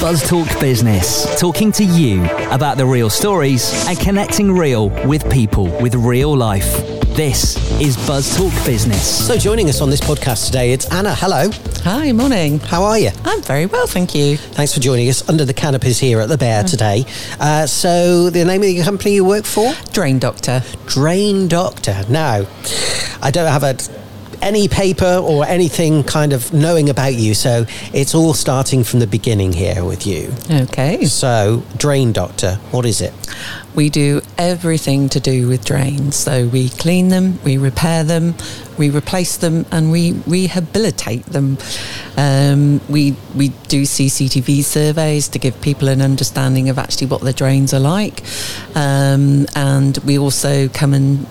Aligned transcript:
Buzz 0.00 0.22
Talk 0.28 0.48
Business, 0.60 1.38
talking 1.40 1.72
to 1.72 1.84
you 1.84 2.24
about 2.52 2.76
the 2.76 2.86
real 2.86 3.10
stories 3.10 3.72
and 3.88 3.98
connecting 3.98 4.52
real 4.56 4.90
with 5.08 5.28
people 5.28 5.64
with 5.82 5.96
real 5.96 6.36
life. 6.36 6.72
This 7.16 7.56
is 7.80 7.96
Buzz 8.06 8.36
Talk 8.36 8.52
Business. 8.64 9.26
So, 9.26 9.36
joining 9.36 9.68
us 9.68 9.80
on 9.80 9.90
this 9.90 10.00
podcast 10.00 10.46
today, 10.46 10.72
it's 10.72 10.88
Anna. 10.92 11.16
Hello. 11.16 11.50
Hi, 11.82 12.12
morning. 12.12 12.60
How 12.60 12.84
are 12.84 12.96
you? 12.96 13.10
I'm 13.24 13.42
very 13.42 13.66
well, 13.66 13.88
thank 13.88 14.14
you. 14.14 14.36
Thanks 14.36 14.72
for 14.72 14.78
joining 14.78 15.08
us 15.08 15.28
under 15.28 15.44
the 15.44 15.54
canopies 15.54 15.98
here 15.98 16.20
at 16.20 16.28
the 16.28 16.38
Bear 16.38 16.62
today. 16.62 17.04
Uh, 17.40 17.66
so, 17.66 18.30
the 18.30 18.44
name 18.44 18.62
of 18.62 18.68
the 18.68 18.82
company 18.84 19.14
you 19.14 19.24
work 19.24 19.44
for? 19.46 19.72
Drain 19.92 20.20
Doctor. 20.20 20.62
Drain 20.86 21.48
Doctor. 21.48 22.04
Now, 22.08 22.46
I 23.20 23.32
don't 23.32 23.50
have 23.50 23.64
a 23.64 23.76
any 24.42 24.68
paper 24.68 25.20
or 25.22 25.44
anything 25.46 26.04
kind 26.04 26.32
of 26.32 26.52
knowing 26.52 26.88
about 26.88 27.14
you. 27.14 27.34
So 27.34 27.66
it's 27.92 28.14
all 28.14 28.34
starting 28.34 28.84
from 28.84 29.00
the 29.00 29.06
beginning 29.06 29.52
here 29.52 29.84
with 29.84 30.06
you. 30.06 30.32
Okay. 30.50 31.04
So, 31.06 31.62
Drain 31.76 32.12
Doctor, 32.12 32.56
what 32.70 32.84
is 32.84 33.00
it? 33.00 33.12
We 33.74 33.90
do 33.90 34.22
everything 34.36 35.08
to 35.10 35.20
do 35.20 35.46
with 35.46 35.64
drains. 35.64 36.16
So 36.16 36.48
we 36.48 36.68
clean 36.68 37.08
them, 37.08 37.38
we 37.44 37.58
repair 37.58 38.02
them, 38.02 38.34
we 38.76 38.90
replace 38.90 39.36
them, 39.36 39.66
and 39.70 39.92
we 39.92 40.12
rehabilitate 40.26 41.26
them. 41.26 41.58
Um, 42.16 42.80
we 42.88 43.14
we 43.36 43.48
do 43.68 43.82
CCTV 43.82 44.64
surveys 44.64 45.28
to 45.28 45.38
give 45.38 45.60
people 45.60 45.88
an 45.88 46.02
understanding 46.02 46.68
of 46.68 46.78
actually 46.78 47.06
what 47.06 47.20
the 47.20 47.32
drains 47.32 47.72
are 47.72 47.80
like, 47.80 48.24
um, 48.74 49.46
and 49.54 49.98
we 49.98 50.18
also 50.18 50.68
come 50.68 50.94
and 50.94 51.26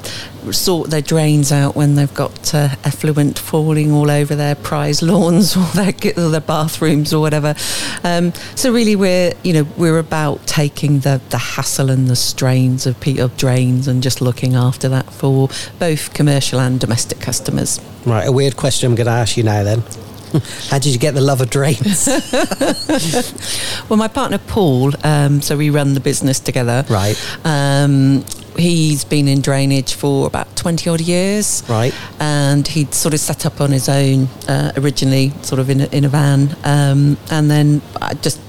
sort 0.54 0.90
their 0.90 1.02
drains 1.02 1.52
out 1.52 1.76
when 1.76 1.96
they've 1.96 2.14
got 2.14 2.54
uh, 2.54 2.70
effluent 2.84 3.40
falling 3.40 3.92
all 3.92 4.10
over 4.10 4.36
their 4.36 4.56
prize 4.56 5.02
lawns 5.02 5.56
or 5.58 5.66
their, 5.73 5.94
or 6.18 6.30
their 6.30 6.42
bathrooms 6.42 7.14
or 7.14 7.22
whatever. 7.22 7.56
Um, 8.04 8.34
so 8.56 8.72
really, 8.72 8.96
we're 8.96 9.34
you 9.44 9.54
know 9.54 9.68
we're 9.78 10.00
about 10.00 10.46
taking 10.48 11.00
the 11.00 11.22
the 11.30 11.38
hassle 11.38 11.90
and 11.90 12.08
the 12.08 12.16
strains 12.16 12.86
of, 12.86 12.95
of 13.20 13.38
drains 13.38 13.88
and 13.88 14.04
just 14.04 14.22
looking 14.22 14.56
after 14.56 14.89
that 14.89 15.12
for 15.12 15.50
both 15.80 16.14
commercial 16.14 16.59
and 16.59 16.80
domestic 16.80 17.20
customers. 17.20 17.80
Right, 18.06 18.28
a 18.28 18.32
weird 18.32 18.58
question 18.58 18.89
I'm 18.89 18.95
going 18.95 19.08
to 19.08 19.11
ask 19.11 19.38
you 19.38 19.44
now 19.44 19.64
then. 19.64 19.84
How 20.70 20.80
did 20.80 20.94
you 20.94 21.00
get 21.00 21.14
the 21.14 21.22
love 21.22 21.42
of 21.42 21.50
drains? 21.50 22.08
well, 23.89 23.98
my 23.98 24.08
partner 24.08 24.38
Paul, 24.38 24.92
um, 25.06 25.42
so 25.42 25.56
we 25.58 25.70
run 25.70 25.94
the 25.94 26.00
business 26.00 26.39
together. 26.39 26.86
Right. 26.89 27.16
Um, 27.45 28.26
he's 28.58 29.03
been 29.03 29.27
in 29.27 29.41
drainage 29.41 29.94
for 29.94 30.27
about 30.27 30.55
20 30.55 30.89
odd 30.89 31.02
years. 31.02 31.63
Right. 31.69 31.94
And 32.19 32.67
he'd 32.67 32.94
sort 32.94 33.14
of 33.14 33.19
set 33.19 33.45
up 33.45 33.61
on 33.61 33.72
his 33.72 33.89
own 33.89 34.27
uh, 34.47 34.73
originally, 34.77 35.31
sort 35.41 35.59
of 35.59 35.69
in 35.69 35.81
a, 35.81 35.86
in 35.86 36.05
a 36.05 36.09
van. 36.09 36.55
Um, 36.64 37.17
and 37.31 37.49
then 37.49 37.81
I 38.02 38.14
just 38.16 38.39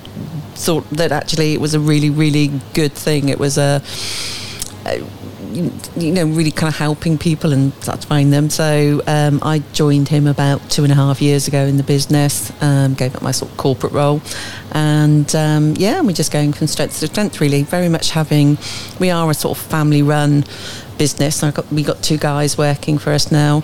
thought 0.54 0.88
that 0.90 1.12
actually 1.12 1.54
it 1.54 1.60
was 1.60 1.74
a 1.74 1.80
really, 1.80 2.10
really 2.10 2.50
good 2.74 2.92
thing. 2.92 3.28
It 3.28 3.38
was 3.38 3.58
a, 3.58 3.82
a 4.86 5.02
you 5.52 6.12
know, 6.12 6.26
really 6.26 6.50
kind 6.50 6.72
of 6.72 6.78
helping 6.78 7.18
people 7.18 7.52
and 7.52 7.72
satisfying 7.82 8.30
them. 8.30 8.50
So 8.50 9.02
um, 9.06 9.40
I 9.42 9.60
joined 9.72 10.08
him 10.08 10.26
about 10.26 10.68
two 10.70 10.82
and 10.84 10.92
a 10.92 10.94
half 10.94 11.20
years 11.22 11.48
ago 11.48 11.64
in 11.64 11.76
the 11.76 11.82
business, 11.82 12.52
um, 12.62 12.94
gave 12.94 13.14
up 13.16 13.22
my 13.22 13.32
sort 13.32 13.50
of 13.50 13.56
corporate 13.56 13.92
role, 13.92 14.20
and 14.72 15.34
um, 15.34 15.74
yeah, 15.76 16.00
we're 16.00 16.12
just 16.12 16.32
going 16.32 16.52
from 16.52 16.66
strength 16.66 17.00
to 17.00 17.06
strength. 17.06 17.40
Really, 17.40 17.62
very 17.62 17.88
much 17.88 18.10
having. 18.10 18.58
We 19.00 19.10
are 19.10 19.30
a 19.30 19.34
sort 19.34 19.58
of 19.58 19.64
family-run 19.64 20.44
business. 20.98 21.42
I 21.42 21.50
got 21.50 21.70
we 21.72 21.82
got 21.82 22.02
two 22.02 22.18
guys 22.18 22.58
working 22.58 22.98
for 22.98 23.12
us 23.12 23.30
now, 23.32 23.62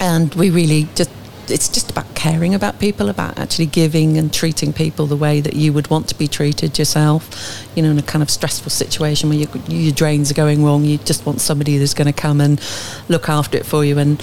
and 0.00 0.34
we 0.34 0.50
really 0.50 0.88
just 0.94 1.10
it's 1.48 1.68
just 1.68 1.90
about 1.90 2.14
caring 2.14 2.54
about 2.54 2.78
people, 2.78 3.08
about 3.08 3.38
actually 3.38 3.66
giving 3.66 4.18
and 4.18 4.32
treating 4.32 4.72
people 4.72 5.06
the 5.06 5.16
way 5.16 5.40
that 5.40 5.54
you 5.54 5.72
would 5.72 5.88
want 5.88 6.08
to 6.08 6.14
be 6.14 6.28
treated 6.28 6.78
yourself. 6.78 7.66
You 7.74 7.82
know, 7.82 7.90
in 7.90 7.98
a 7.98 8.02
kind 8.02 8.22
of 8.22 8.30
stressful 8.30 8.70
situation 8.70 9.28
where 9.28 9.38
you, 9.38 9.48
your 9.68 9.92
drains 9.92 10.30
are 10.30 10.34
going 10.34 10.64
wrong, 10.64 10.84
you 10.84 10.98
just 10.98 11.26
want 11.26 11.40
somebody 11.40 11.78
that's 11.78 11.94
going 11.94 12.12
to 12.12 12.20
come 12.20 12.40
and 12.40 12.60
look 13.08 13.28
after 13.28 13.58
it 13.58 13.66
for 13.66 13.84
you 13.84 13.98
and, 13.98 14.22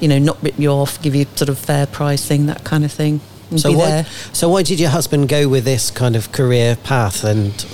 you 0.00 0.08
know, 0.08 0.18
not 0.18 0.42
rip 0.42 0.58
you 0.58 0.70
off, 0.70 1.00
give 1.02 1.14
you 1.14 1.26
sort 1.34 1.48
of 1.48 1.58
fair 1.58 1.86
pricing, 1.86 2.46
that 2.46 2.64
kind 2.64 2.84
of 2.84 2.92
thing. 2.92 3.20
So 3.56 3.72
why, 3.72 4.02
so 4.32 4.48
why 4.48 4.62
did 4.62 4.80
your 4.80 4.90
husband 4.90 5.28
go 5.28 5.48
with 5.48 5.64
this 5.64 5.90
kind 5.90 6.16
of 6.16 6.32
career 6.32 6.76
path 6.76 7.24
and? 7.24 7.64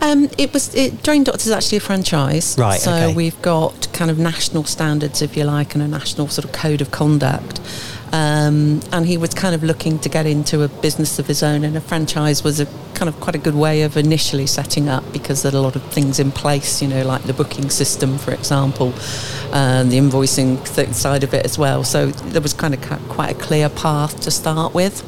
Um, 0.00 0.28
it 0.36 0.52
was 0.52 0.74
it, 0.74 1.02
Drain 1.04 1.22
Doctors 1.22 1.46
is 1.46 1.52
actually 1.52 1.78
a 1.78 1.80
franchise, 1.80 2.56
right? 2.58 2.80
So 2.80 2.92
okay. 2.92 3.14
we've 3.14 3.40
got 3.40 3.92
kind 3.92 4.10
of 4.10 4.18
national 4.18 4.64
standards, 4.64 5.22
if 5.22 5.36
you 5.36 5.44
like, 5.44 5.74
and 5.74 5.82
a 5.82 5.86
national 5.86 6.26
sort 6.28 6.44
of 6.44 6.52
code 6.52 6.80
of 6.80 6.90
conduct. 6.90 7.60
Um, 8.12 8.80
and 8.92 9.06
he 9.06 9.16
was 9.16 9.32
kind 9.32 9.54
of 9.54 9.62
looking 9.62 9.98
to 10.00 10.08
get 10.10 10.26
into 10.26 10.62
a 10.62 10.68
business 10.68 11.18
of 11.18 11.26
his 11.26 11.42
own, 11.42 11.64
and 11.64 11.76
a 11.76 11.80
franchise 11.80 12.44
was 12.44 12.60
a 12.60 12.66
kind 12.94 13.08
of 13.08 13.18
quite 13.20 13.34
a 13.34 13.38
good 13.38 13.54
way 13.54 13.82
of 13.82 13.96
initially 13.96 14.46
setting 14.46 14.88
up 14.88 15.02
because 15.12 15.42
there 15.42 15.52
are 15.52 15.56
a 15.56 15.60
lot 15.60 15.76
of 15.76 15.82
things 15.84 16.20
in 16.20 16.30
place, 16.30 16.82
you 16.82 16.88
know, 16.88 17.02
like 17.04 17.22
the 17.22 17.32
booking 17.32 17.70
system, 17.70 18.18
for 18.18 18.32
example, 18.32 18.92
and 19.52 19.90
the 19.90 19.98
invoicing 19.98 20.64
side 20.94 21.24
of 21.24 21.32
it 21.32 21.44
as 21.44 21.58
well. 21.58 21.84
So 21.84 22.08
there 22.08 22.42
was 22.42 22.52
kind 22.52 22.74
of 22.74 22.82
quite 23.08 23.30
a 23.30 23.34
clear 23.34 23.70
path 23.70 24.20
to 24.20 24.30
start 24.30 24.74
with. 24.74 25.02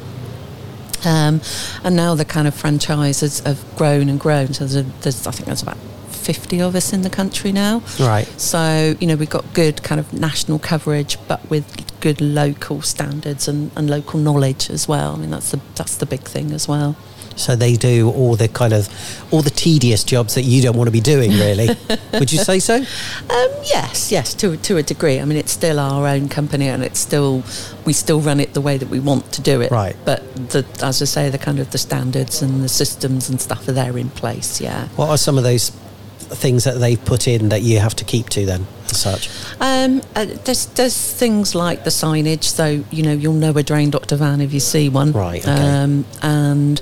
Um, 1.05 1.41
and 1.83 1.95
now 1.95 2.15
the 2.15 2.25
kind 2.25 2.47
of 2.47 2.55
franchises 2.55 3.39
have 3.41 3.63
grown 3.75 4.09
and 4.09 4.19
grown. 4.19 4.53
So 4.53 4.65
there's, 4.65 4.85
there's 5.01 5.27
I 5.27 5.31
think 5.31 5.45
there's 5.45 5.61
about 5.61 5.77
50 5.77 6.59
of 6.61 6.75
us 6.75 6.91
in 6.91 7.03
the 7.03 7.09
country 7.09 7.51
now. 7.51 7.83
Right. 7.99 8.25
So, 8.41 8.95
you 8.99 9.05
know, 9.05 9.15
we've 9.15 9.29
got 9.29 9.53
good 9.53 9.83
kind 9.83 9.99
of 9.99 10.11
national 10.11 10.57
coverage, 10.57 11.19
but 11.27 11.47
with 11.51 11.65
good 12.05 12.21
local 12.21 12.83
standards 12.83 13.47
and, 13.47 13.71
and 13.75 13.89
local 13.89 14.19
knowledge 14.19 14.69
as 14.69 14.87
well. 14.87 15.15
I 15.15 15.17
mean, 15.17 15.31
that's 15.31 15.49
the, 15.49 15.59
that's 15.73 15.97
the 15.97 16.05
big 16.05 16.21
thing 16.21 16.51
as 16.51 16.67
well. 16.67 16.95
So 17.35 17.55
they 17.55 17.77
do 17.77 18.11
all 18.11 18.35
the 18.35 18.47
kind 18.47 18.73
of 18.73 18.87
all 19.33 19.41
the 19.41 19.49
tedious 19.49 20.03
jobs 20.03 20.35
that 20.35 20.43
you 20.43 20.61
don't 20.61 20.77
want 20.77 20.87
to 20.87 20.91
be 20.91 21.01
doing, 21.01 21.31
really. 21.31 21.67
Would 22.13 22.31
you 22.31 22.37
say 22.37 22.59
so? 22.59 22.75
Um, 22.75 23.49
yes, 23.63 24.11
yes, 24.11 24.35
to 24.35 24.55
to 24.55 24.77
a 24.77 24.83
degree. 24.83 25.19
I 25.19 25.25
mean, 25.25 25.37
it's 25.37 25.51
still 25.51 25.79
our 25.79 26.07
own 26.07 26.29
company, 26.29 26.67
and 26.67 26.83
it's 26.83 26.99
still 26.99 27.43
we 27.85 27.91
still 27.91 28.21
run 28.21 28.39
it 28.39 28.53
the 28.53 28.61
way 28.61 28.77
that 28.77 28.87
we 28.87 28.99
want 28.99 29.33
to 29.33 29.41
do 29.41 29.61
it. 29.61 29.71
Right. 29.71 29.97
But 30.05 30.21
the, 30.51 30.63
as 30.81 31.01
I 31.01 31.05
say, 31.05 31.29
the 31.31 31.39
kind 31.39 31.59
of 31.59 31.71
the 31.71 31.79
standards 31.79 32.43
and 32.43 32.63
the 32.63 32.69
systems 32.69 33.29
and 33.29 33.41
stuff 33.41 33.67
are 33.67 33.73
there 33.73 33.97
in 33.97 34.11
place. 34.11 34.61
Yeah. 34.61 34.87
What 34.95 35.09
are 35.09 35.17
some 35.17 35.37
of 35.37 35.43
those 35.43 35.71
things 36.19 36.63
that 36.63 36.79
they've 36.79 37.03
put 37.03 37.27
in 37.27 37.49
that 37.49 37.63
you 37.63 37.79
have 37.79 37.95
to 37.95 38.05
keep 38.05 38.29
to 38.29 38.45
then 38.45 38.67
such? 38.95 39.29
Um, 39.59 40.01
uh, 40.15 40.25
there's, 40.43 40.65
there's 40.67 41.13
things 41.13 41.55
like 41.55 41.83
the 41.83 41.89
signage, 41.89 42.43
so 42.43 42.83
you 42.91 43.03
know 43.03 43.13
you'll 43.13 43.33
know 43.33 43.51
a 43.51 43.63
drain 43.63 43.89
doctor 43.89 44.15
van 44.15 44.41
if 44.41 44.53
you 44.53 44.59
see 44.59 44.89
one, 44.89 45.11
right? 45.11 45.41
Okay. 45.41 45.51
Um, 45.51 46.05
and 46.21 46.81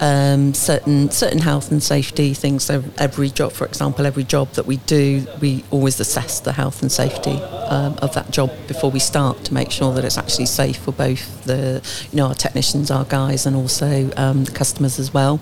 um, 0.00 0.54
certain 0.54 1.10
certain 1.10 1.40
health 1.40 1.70
and 1.70 1.82
safety 1.82 2.34
things. 2.34 2.64
So 2.64 2.84
every 2.98 3.30
job, 3.30 3.52
for 3.52 3.66
example, 3.66 4.06
every 4.06 4.24
job 4.24 4.52
that 4.52 4.66
we 4.66 4.76
do, 4.78 5.26
we 5.40 5.64
always 5.70 5.98
assess 6.00 6.40
the 6.40 6.52
health 6.52 6.82
and 6.82 6.90
safety 6.90 7.36
um, 7.68 7.98
of 8.00 8.14
that 8.14 8.30
job 8.30 8.52
before 8.66 8.90
we 8.90 9.00
start 9.00 9.44
to 9.44 9.54
make 9.54 9.70
sure 9.70 9.92
that 9.94 10.04
it's 10.04 10.18
actually 10.18 10.46
safe 10.46 10.78
for 10.78 10.92
both 10.92 11.44
the 11.44 11.82
you 12.10 12.16
know 12.16 12.26
our 12.26 12.34
technicians, 12.34 12.90
our 12.90 13.04
guys, 13.04 13.46
and 13.46 13.56
also 13.56 14.10
um, 14.16 14.44
the 14.44 14.52
customers 14.52 14.98
as 14.98 15.12
well. 15.12 15.40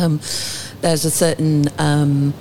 Um, 0.00 0.20
there's 0.80 1.04
a 1.04 1.10
certain 1.10 1.66
um, 1.78 2.34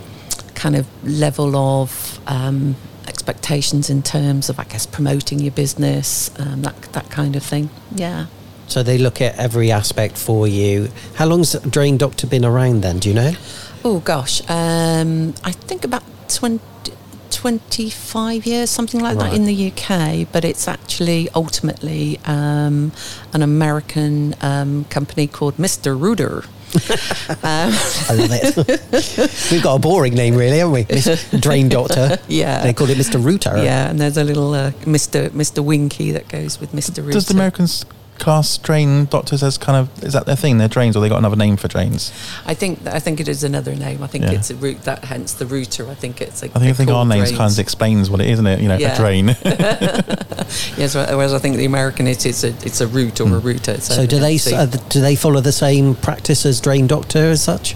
kind 0.56 0.76
of 0.76 0.88
level 1.04 1.56
of 1.56 2.09
um, 2.30 2.78
expectations 3.08 3.90
in 3.90 4.02
terms 4.02 4.50
of, 4.50 4.60
I 4.60 4.64
guess, 4.64 4.86
promoting 4.86 5.40
your 5.40 5.52
business, 5.52 6.32
um, 6.40 6.62
that 6.62 6.82
that 6.94 7.10
kind 7.10 7.36
of 7.36 7.44
thing. 7.44 7.70
Yeah. 7.94 8.28
So 8.68 8.84
they 8.84 9.00
look 9.00 9.20
at 9.20 9.36
every 9.38 9.72
aspect 9.72 10.18
for 10.18 10.48
you. 10.48 10.90
How 11.16 11.26
long's 11.26 11.54
Drain 11.62 11.98
Doctor 11.98 12.28
been 12.28 12.46
around 12.46 12.82
then? 12.82 13.00
Do 13.00 13.10
you 13.10 13.16
know? 13.16 13.34
Oh 13.84 14.00
gosh, 14.00 14.48
um, 14.50 15.34
I 15.44 15.52
think 15.52 15.84
about 15.84 16.04
20, 16.30 16.60
25 17.32 18.46
years, 18.46 18.70
something 18.70 19.00
like 19.00 19.18
right. 19.18 19.32
that 19.32 19.36
in 19.36 19.46
the 19.46 19.72
UK, 19.72 20.28
but 20.32 20.46
it's 20.46 20.68
actually 20.68 21.30
ultimately 21.34 22.20
um, 22.26 22.92
an 23.34 23.42
American 23.42 24.36
um, 24.42 24.86
company 24.86 25.26
called 25.26 25.56
Mr. 25.58 26.00
Rooter. 26.00 26.44
Um. 27.44 27.71
I 27.74 28.13
love 28.13 28.30
it. 28.31 29.48
We've 29.51 29.63
got 29.63 29.75
a 29.75 29.80
boring 29.80 30.13
name, 30.13 30.36
really, 30.36 30.57
haven't 30.60 30.74
we? 30.74 31.39
Drain 31.39 31.69
Doctor. 31.69 32.18
Yeah. 32.27 32.62
They 32.62 32.74
called 32.74 32.89
it 32.92 32.98
Mr. 32.98 33.24
Rooter. 33.24 33.57
Yeah, 33.57 33.89
and 33.89 34.00
there's 34.00 34.18
a 34.18 34.24
little 34.24 34.54
uh, 34.54 34.71
Mr. 34.86 35.30
Mr. 35.30 35.63
Winky 35.63 36.12
that 36.12 36.27
goes 36.27 36.60
with 36.60 36.71
Mr. 36.74 36.98
Rooter. 36.98 37.13
Does 37.13 37.25
the 37.27 37.33
Americans 37.33 37.86
cast 38.19 38.63
drain 38.63 39.06
doctors 39.06 39.42
as 39.42 39.57
kind 39.57 39.77
of 39.77 40.04
is 40.04 40.13
that 40.13 40.25
their 40.25 40.36
thing? 40.36 40.57
Their 40.57 40.68
drains, 40.68 40.95
or 40.95 41.01
they 41.01 41.10
got 41.10 41.18
another 41.18 41.36
name 41.36 41.57
for 41.57 41.68
drains? 41.68 42.12
I 42.45 42.54
think 42.54 42.86
I 42.86 43.00
think 43.00 43.19
it 43.19 43.27
is 43.27 43.44
another 43.44 43.75
name. 43.75 44.04
I 44.04 44.07
think 44.07 44.25
yeah. 44.25 44.31
it's 44.31 44.50
a 44.50 44.56
root 44.56 44.83
that 44.83 45.06
hence 45.06 45.33
the 45.33 45.45
Rooter. 45.45 45.89
I 45.89 45.95
think 45.95 46.21
it's. 46.21 46.42
Like 46.42 46.56
I 46.56 46.60
think 46.60 46.71
I 46.71 46.74
think 46.74 46.89
our 46.92 47.06
names 47.06 47.31
kind 47.31 47.51
of 47.51 47.60
explains 47.60 48.10
what 48.10 48.21
it 48.21 48.27
is, 48.27 48.33
isn't 48.33 48.48
it? 48.48 48.62
You 48.62 48.68
know, 48.68 48.77
yeah. 48.77 48.94
a 48.94 48.98
drain. 48.98 49.27
yes, 50.77 50.95
whereas 50.95 51.33
I 51.33 51.39
think 51.39 51.57
the 51.57 51.66
American 51.66 52.07
it 52.07 52.25
is 52.25 52.44
a 52.44 52.50
it's 52.66 52.81
a 52.81 52.88
root 52.88 53.19
or 53.19 53.25
mm. 53.25 53.38
a 53.38 53.39
Rooter. 53.39 53.80
So, 53.81 54.06
do 54.06 54.19
they 54.19 54.38
uh, 54.54 54.65
do 54.65 55.01
they 55.01 55.15
follow 55.15 55.42
the 55.42 55.51
same 55.51 55.95
practice 55.95 56.45
as 56.45 56.62
drain 56.62 56.88
doctor 56.88 57.19
as 57.19 57.42
such? 57.42 57.75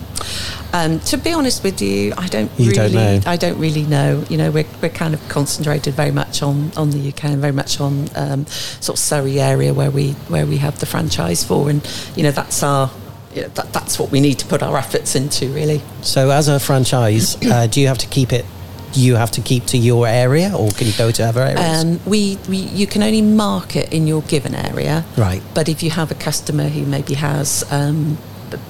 Um, 0.74 1.00
to 1.02 1.18
be 1.18 1.34
honest 1.34 1.64
with 1.64 1.82
you, 1.82 2.14
I 2.18 2.28
don't 2.28 2.52
you 2.58 2.72
really. 2.72 2.94
Don't 2.94 3.28
I 3.28 3.38
don't 3.38 3.60
really 3.60 3.84
know. 3.84 4.24
You 4.30 4.38
know, 4.38 4.52
we're, 4.52 4.66
we're 4.82 4.90
kind 4.90 5.14
of 5.14 5.28
concentrated 5.30 5.94
very 5.94 6.12
much 6.12 6.42
on, 6.42 6.72
on 6.76 6.90
the 6.90 7.10
UK 7.10 7.26
and 7.26 7.42
very 7.42 7.54
much 7.54 7.80
on 7.80 8.10
um, 8.16 8.46
sort 8.48 8.98
of 8.98 9.00
Surrey 9.00 9.40
area 9.40 9.74
where 9.74 9.92
we 9.92 10.12
where 10.30 10.46
we 10.46 10.58
have 10.58 10.80
the 10.80 10.86
franchise 10.86 11.44
for, 11.44 11.70
and 11.70 11.88
you 12.16 12.24
know 12.24 12.32
that's 12.32 12.64
our 12.64 12.90
you 13.36 13.42
know, 13.44 13.48
that, 13.50 13.74
that's 13.74 14.00
what 14.00 14.12
we 14.12 14.20
need 14.20 14.40
to 14.40 14.46
put 14.46 14.62
our 14.62 14.78
efforts 14.78 15.16
into, 15.16 15.48
really. 15.50 15.82
So, 16.02 16.30
as 16.30 16.48
a 16.48 16.60
franchise, 16.60 17.38
uh, 17.46 17.68
do 17.68 17.82
you 17.82 17.88
have 17.88 17.98
to 18.00 18.08
keep 18.08 18.34
it? 18.34 18.46
You 18.94 19.16
have 19.16 19.32
to 19.32 19.42
keep 19.42 19.66
to 19.68 19.78
your 19.78 20.08
area, 20.08 20.56
or 20.56 20.70
can 20.72 20.86
you 20.86 20.94
go 20.96 21.10
to 21.10 21.24
other 21.24 21.42
areas? 21.42 21.84
Um, 21.84 22.00
we, 22.06 22.38
we 22.48 22.58
you 22.58 22.86
can 22.86 23.02
only 23.02 23.24
market 23.24 23.92
in 23.92 24.06
your 24.06 24.22
given 24.24 24.54
area, 24.54 25.04
Right. 25.18 25.42
But 25.56 25.68
if 25.68 25.82
you 25.82 25.90
have 25.90 26.12
a 26.12 26.16
customer 26.16 26.68
who 26.70 26.86
maybe 26.86 27.16
has 27.16 27.64
um, 27.72 28.20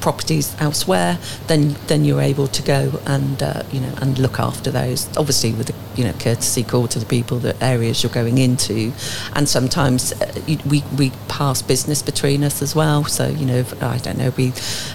properties 0.01 0.55
elsewhere, 0.59 1.17
then 1.47 1.75
then 1.87 2.05
you're 2.05 2.21
able 2.21 2.47
to 2.47 2.63
go 2.63 2.99
and 3.05 3.41
uh, 3.41 3.63
you 3.71 3.79
know 3.79 3.93
and 4.01 4.17
look 4.19 4.39
after 4.39 4.71
those. 4.71 5.05
Obviously, 5.17 5.53
with 5.53 5.69
a 5.69 5.99
you 5.99 6.03
know 6.03 6.13
courtesy 6.13 6.63
call 6.63 6.87
to 6.87 6.99
the 6.99 7.05
people, 7.05 7.39
the 7.39 7.61
areas 7.63 8.03
you're 8.03 8.11
going 8.11 8.37
into, 8.37 8.91
and 9.33 9.47
sometimes 9.47 10.13
uh, 10.13 10.41
we 10.47 10.83
we 10.97 11.11
pass 11.27 11.61
business 11.61 12.01
between 12.01 12.43
us 12.43 12.61
as 12.61 12.75
well. 12.75 13.05
So 13.05 13.27
you 13.27 13.45
know, 13.45 13.57
if, 13.57 13.83
I 13.83 13.97
don't 13.97 14.17
know, 14.17 14.31
we 14.37 14.47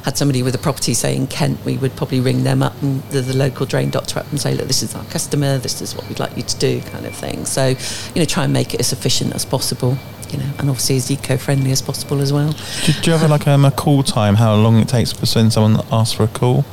had 0.05 0.17
somebody 0.17 0.43
with 0.43 0.55
a 0.55 0.59
property 0.59 0.95
say 0.95 1.17
in 1.17 1.27
Kent, 1.27 1.65
we 1.65 1.77
would 1.77 1.95
probably 1.97 2.21
ring 2.21 2.45
them 2.45 2.63
up 2.63 2.81
and 2.83 3.03
the, 3.11 3.21
the 3.21 3.37
local 3.37 3.67
drain 3.67 3.91
doctor 3.91 4.19
up 4.21 4.31
and 4.31 4.41
say, 4.41 4.55
look, 4.55 4.67
this 4.67 4.83
is 4.83 4.95
our 4.95 5.05
customer, 5.07 5.59
this 5.59 5.81
is 5.81 5.95
what 5.95 6.09
we'd 6.09 6.19
like 6.19 6.37
you 6.37 6.43
to 6.43 6.59
do, 6.59 6.81
kind 6.83 7.07
of 7.07 7.15
thing. 7.15 7.45
So 7.45 7.69
you 7.69 8.21
know, 8.21 8.25
try 8.25 8.45
and 8.45 8.53
make 8.53 8.75
it 8.75 8.81
as 8.81 8.93
efficient 8.93 9.35
as 9.35 9.45
possible. 9.45 9.97
You 10.31 10.39
know, 10.39 10.51
and 10.59 10.69
obviously 10.69 10.97
as 10.97 11.11
eco-friendly 11.11 11.71
as 11.71 11.81
possible 11.81 12.21
as 12.21 12.33
well. 12.33 12.53
Do, 12.85 12.93
do 12.93 13.11
you 13.11 13.17
have 13.17 13.31
like 13.31 13.47
um, 13.49 13.65
a 13.65 13.71
call 13.71 14.03
time? 14.03 14.35
How 14.35 14.55
long 14.55 14.79
it 14.79 14.89
takes 14.89 15.13
for 15.13 15.27
when 15.39 15.51
someone 15.51 15.85
asks 15.91 16.15
for 16.15 16.25
a 16.25 16.29
call? 16.29 16.65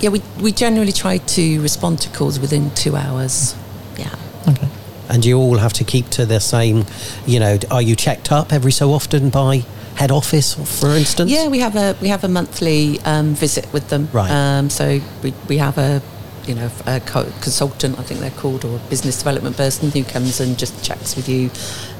Yeah, 0.00 0.10
we, 0.10 0.22
we 0.40 0.52
generally 0.52 0.92
try 0.92 1.18
to 1.18 1.62
respond 1.62 2.00
to 2.00 2.10
calls 2.10 2.38
within 2.38 2.70
two 2.74 2.96
hours. 2.96 3.56
Yeah. 3.96 4.14
Okay. 4.48 4.68
and 5.08 5.24
you 5.24 5.38
all 5.38 5.58
have 5.58 5.72
to 5.74 5.84
keep 5.84 6.10
to 6.10 6.26
the 6.26 6.40
same. 6.40 6.84
You 7.26 7.40
know, 7.40 7.58
are 7.70 7.82
you 7.82 7.96
checked 7.96 8.32
up 8.32 8.52
every 8.52 8.72
so 8.72 8.92
often 8.92 9.30
by 9.30 9.64
head 9.96 10.10
office, 10.10 10.54
for 10.80 10.90
instance? 10.90 11.30
Yeah, 11.30 11.48
we 11.48 11.60
have 11.60 11.76
a 11.76 11.96
we 12.00 12.08
have 12.08 12.24
a 12.24 12.28
monthly 12.28 13.00
um, 13.00 13.34
visit 13.34 13.72
with 13.72 13.88
them. 13.88 14.08
Right. 14.12 14.30
Um, 14.30 14.70
so 14.70 15.00
we, 15.22 15.32
we 15.48 15.58
have 15.58 15.78
a 15.78 16.02
you 16.46 16.54
know 16.54 16.70
a 16.86 17.00
co- 17.00 17.30
consultant, 17.40 17.98
I 17.98 18.02
think 18.02 18.20
they're 18.20 18.30
called, 18.30 18.64
or 18.64 18.76
a 18.76 18.80
business 18.90 19.18
development 19.18 19.56
person 19.56 19.90
who 19.90 20.04
comes 20.04 20.40
and 20.40 20.58
just 20.58 20.84
checks 20.84 21.16
with 21.16 21.28
you. 21.28 21.50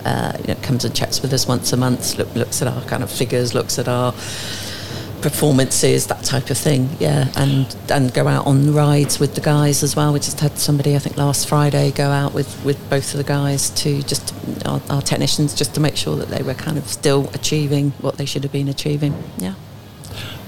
Uh, 0.05 0.37
you 0.41 0.55
know, 0.55 0.61
comes 0.61 0.85
and 0.85 0.95
checks 0.95 1.23
with 1.23 1.33
us 1.33 1.47
once 1.47 1.73
a 1.73 1.77
month. 1.77 2.19
Look, 2.19 2.35
looks 2.35 2.61
at 2.63 2.69
our 2.69 2.83
kind 2.83 3.03
of 3.03 3.11
figures, 3.11 3.55
looks 3.55 3.79
at 3.79 3.89
our 3.89 4.13
performances, 5.25 6.07
that 6.09 6.23
type 6.23 6.51
of 6.51 6.59
thing. 6.59 6.89
Yeah, 7.01 7.33
and 7.37 7.75
and 7.91 8.13
go 8.13 8.29
out 8.29 8.47
on 8.47 8.75
rides 8.75 9.19
with 9.19 9.35
the 9.35 9.41
guys 9.41 9.83
as 9.83 9.97
well. 9.97 10.13
We 10.13 10.21
just 10.21 10.41
had 10.41 10.59
somebody, 10.59 10.95
I 10.95 10.99
think, 10.99 11.17
last 11.17 11.49
Friday 11.49 11.91
go 11.93 12.11
out 12.11 12.35
with 12.35 12.63
with 12.65 12.79
both 12.91 13.15
of 13.15 13.19
the 13.19 13.25
guys 13.25 13.71
to 13.71 14.03
just 14.03 14.35
our, 14.67 14.83
our 14.91 15.01
technicians 15.01 15.55
just 15.55 15.75
to 15.75 15.81
make 15.81 15.97
sure 15.97 16.17
that 16.17 16.29
they 16.29 16.43
were 16.43 16.55
kind 16.55 16.77
of 16.77 16.87
still 16.87 17.31
achieving 17.33 17.93
what 18.03 18.19
they 18.19 18.27
should 18.27 18.43
have 18.43 18.53
been 18.53 18.69
achieving. 18.69 19.15
Yeah. 19.39 19.55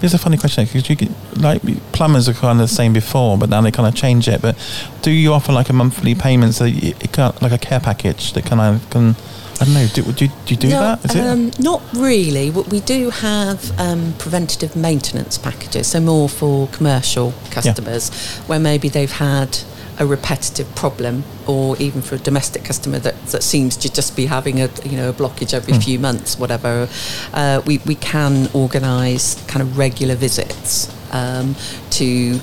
Here's 0.06 0.14
a 0.14 0.18
funny 0.18 0.36
question 0.36 0.64
because 0.66 0.88
you 0.88 0.94
get, 0.94 1.10
like 1.36 1.60
plumbers 1.90 2.28
are 2.28 2.32
kind 2.32 2.60
of 2.60 2.68
the 2.68 2.72
same 2.72 2.92
before, 2.92 3.36
but 3.36 3.48
now 3.50 3.60
they 3.60 3.72
kind 3.72 3.88
of 3.88 3.94
change 3.96 4.28
it. 4.28 4.40
But 4.40 4.56
do 5.02 5.10
you 5.10 5.32
offer 5.32 5.50
like 5.52 5.68
a 5.68 5.72
monthly 5.72 6.14
payment 6.14 6.54
so 6.54 6.64
you, 6.64 6.94
it 7.00 7.10
of, 7.18 7.42
like 7.42 7.50
a 7.50 7.58
care 7.58 7.80
package 7.80 8.32
that 8.34 8.46
kind 8.46 8.60
of 8.60 8.88
can? 8.90 9.16
I 9.60 9.64
don't 9.64 9.74
know. 9.74 9.88
Do, 9.92 10.02
do, 10.12 10.26
you- 10.26 10.30
do 10.44 10.54
you 10.54 10.60
do 10.60 10.68
No, 10.68 10.80
that? 10.80 11.04
Is 11.06 11.16
it? 11.16 11.26
um, 11.26 11.50
Not 11.58 11.82
really. 11.92 12.50
What 12.52 12.68
we 12.68 12.78
do 12.82 13.10
have 13.10 13.76
um, 13.80 14.14
preventative 14.18 14.76
maintenance 14.76 15.38
packages, 15.38 15.88
so 15.88 15.98
more 15.98 16.28
for 16.28 16.68
commercial 16.68 17.34
customers, 17.50 18.10
where 18.46 18.60
maybe 18.60 18.88
they've 18.88 19.10
had 19.10 19.58
a 19.98 20.06
repetitive 20.06 20.72
problem, 20.74 21.24
or 21.46 21.76
even 21.78 22.02
for 22.02 22.14
a 22.16 22.18
domestic 22.18 22.64
customer 22.64 22.98
that, 22.98 23.14
that 23.26 23.42
seems 23.42 23.76
to 23.78 23.92
just 23.92 24.14
be 24.16 24.26
having 24.26 24.60
a 24.60 24.68
you 24.84 24.96
know 24.96 25.08
a 25.10 25.12
blockage 25.12 25.54
every 25.54 25.74
Hmm. 25.74 25.80
few 25.80 25.98
months, 25.98 26.38
whatever. 26.38 26.88
Uh, 27.32 27.62
we 27.66 27.78
we 27.86 27.94
can 27.94 28.48
organise 28.52 29.34
kind 29.46 29.62
of 29.62 29.78
regular 29.78 30.14
visits 30.14 30.88
um, 31.12 31.54
to 31.90 32.40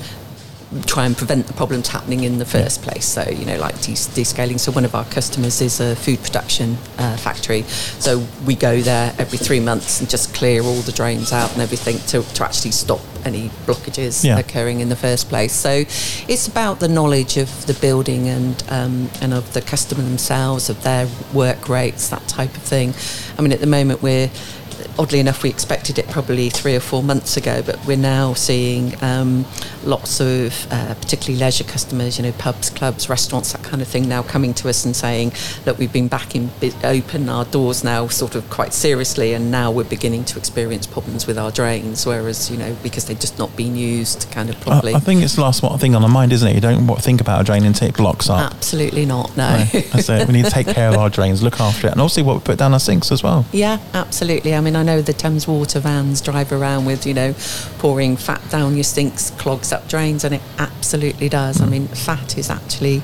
try 0.86 1.06
and 1.06 1.16
prevent 1.16 1.46
the 1.46 1.52
problems 1.52 1.88
happening 1.88 2.24
in 2.24 2.38
the 2.38 2.44
first 2.44 2.82
place. 2.82 3.04
So, 3.06 3.22
you 3.28 3.44
know, 3.44 3.58
like 3.58 3.76
descaling. 3.76 4.58
So, 4.58 4.72
one 4.72 4.84
of 4.84 4.94
our 4.94 5.04
customers 5.06 5.60
is 5.60 5.80
a 5.80 5.94
food 5.96 6.20
production 6.22 6.76
uh, 6.98 7.16
factory. 7.16 7.62
So, 7.62 8.26
we 8.44 8.54
go 8.54 8.80
there 8.80 9.14
every 9.18 9.38
three 9.38 9.60
months 9.60 10.00
and 10.00 10.10
just 10.10 10.34
clear 10.34 10.62
all 10.62 10.80
the 10.82 10.92
drains 10.92 11.32
out 11.32 11.52
and 11.52 11.62
everything 11.62 11.98
to, 12.08 12.22
to 12.34 12.44
actually 12.44 12.72
stop 12.72 13.00
any 13.24 13.48
blockages 13.66 14.22
Yeah. 14.24 14.38
occurring 14.38 14.80
in 14.80 14.88
the 14.88 14.96
first 14.96 15.28
place. 15.28 15.52
So, 15.52 15.70
it's 16.28 16.48
about 16.48 16.80
the 16.80 16.88
knowledge 16.88 17.36
of 17.36 17.66
the 17.66 17.74
building 17.74 18.28
and 18.28 18.62
um, 18.68 19.10
and 19.20 19.32
of 19.32 19.52
the 19.52 19.60
customer 19.62 20.02
themselves, 20.02 20.68
of 20.68 20.82
their 20.82 21.08
work 21.32 21.68
rates, 21.68 22.08
that 22.08 22.26
type 22.28 22.54
of 22.56 22.62
thing. 22.62 22.94
I 23.38 23.42
mean, 23.42 23.52
at 23.52 23.60
the 23.60 23.66
moment, 23.66 24.02
we're 24.02 24.30
oddly 24.98 25.20
enough, 25.20 25.42
we 25.42 25.50
expected 25.50 25.98
it 25.98 26.08
probably 26.08 26.50
three 26.50 26.74
or 26.74 26.80
four 26.80 27.02
months 27.02 27.36
ago, 27.36 27.62
but 27.62 27.84
we're 27.86 27.96
now 27.96 28.34
seeing 28.34 28.94
um, 29.02 29.44
lots 29.84 30.20
of, 30.20 30.66
uh, 30.70 30.94
particularly 30.94 31.38
leisure 31.38 31.64
customers, 31.64 32.18
you 32.18 32.24
know, 32.24 32.32
pubs, 32.32 32.70
clubs, 32.70 33.08
restaurants, 33.08 33.52
that 33.52 33.62
kind 33.62 33.82
of 33.82 33.88
thing, 33.88 34.08
now 34.08 34.22
coming 34.22 34.54
to 34.54 34.68
us 34.68 34.84
and 34.84 34.94
saying, 34.94 35.32
look, 35.66 35.78
we've 35.78 35.92
been 35.92 36.08
back 36.08 36.34
in 36.34 36.50
bi- 36.60 36.72
open 36.84 37.28
our 37.28 37.44
doors 37.46 37.84
now, 37.84 38.06
sort 38.08 38.34
of 38.34 38.48
quite 38.50 38.72
seriously, 38.72 39.34
and 39.34 39.50
now 39.50 39.70
we're 39.70 39.84
beginning 39.84 40.24
to 40.24 40.38
experience 40.38 40.86
problems 40.86 41.26
with 41.26 41.38
our 41.38 41.50
drains, 41.50 42.06
whereas, 42.06 42.50
you 42.50 42.56
know, 42.56 42.76
because 42.82 43.06
they've 43.06 43.20
just 43.20 43.38
not 43.38 43.54
been 43.56 43.76
used 43.76 44.30
kind 44.30 44.48
of 44.50 44.56
I, 44.56 44.62
properly. 44.62 44.94
I 44.94 45.00
think 45.00 45.22
it's 45.22 45.34
the 45.34 45.42
last 45.42 45.62
thing 45.80 45.94
on 45.94 46.02
our 46.02 46.08
mind, 46.08 46.32
isn't 46.32 46.48
it? 46.48 46.54
You 46.54 46.60
don't 46.60 46.86
think 47.00 47.20
about 47.20 47.40
a 47.40 47.44
drain 47.44 47.64
until 47.64 47.88
it 47.88 47.96
blocks 47.96 48.28
up. 48.28 48.52
Absolutely 48.52 49.06
not, 49.06 49.36
no. 49.36 49.48
Right, 49.48 49.88
That's 49.92 50.08
it. 50.08 50.26
We 50.26 50.34
need 50.34 50.44
to 50.44 50.50
take 50.50 50.68
care 50.68 50.88
of 50.88 50.96
our 50.96 51.10
drains, 51.10 51.42
look 51.42 51.60
after 51.60 51.88
it, 51.88 51.92
and 51.92 52.00
also 52.00 52.22
what 52.22 52.34
we 52.34 52.40
put 52.40 52.58
down 52.58 52.72
our 52.72 52.80
sinks 52.80 53.10
as 53.10 53.22
well. 53.22 53.44
Yeah, 53.54 53.78
absolutely. 53.94 54.54
I 54.54 54.60
mean, 54.60 54.74
I 54.76 54.82
know 54.84 55.02
the 55.02 55.12
Thames 55.12 55.48
Water 55.48 55.80
vans 55.80 56.20
drive 56.20 56.52
around 56.52 56.84
with, 56.84 57.06
you 57.06 57.14
know, 57.14 57.34
pouring 57.78 58.16
fat 58.16 58.42
down 58.50 58.74
your 58.74 58.84
sinks, 58.84 59.30
clogs 59.32 59.72
up 59.72 59.88
drains, 59.88 60.24
and 60.24 60.34
it 60.34 60.42
absolutely 60.58 61.28
does. 61.28 61.60
I 61.60 61.66
mean, 61.66 61.88
fat 61.88 62.38
is 62.38 62.50
actually 62.50 63.02